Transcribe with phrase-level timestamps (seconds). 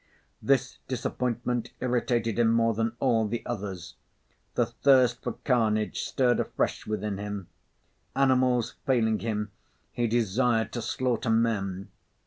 [0.41, 3.93] This disappointment irritated him more than all the others.
[4.55, 7.49] The thirst for carnage stirred afresh within him;
[8.15, 9.51] animals failing him,
[9.91, 11.89] he desired to slaughter men.